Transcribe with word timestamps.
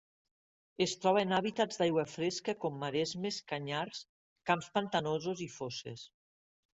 Es 0.83 0.93
troba 1.01 1.19
en 1.25 1.33
hàbitats 1.39 1.81
d'aigua 1.81 2.05
fresca 2.13 2.55
com 2.63 2.79
maresmes, 2.83 3.37
canyars, 3.51 3.99
camps 4.51 4.71
pantanosos 4.79 5.45
i 5.47 5.49
fosses. 5.57 6.07